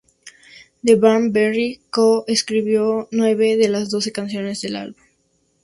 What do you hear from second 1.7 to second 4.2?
co-escribió nueve de las doce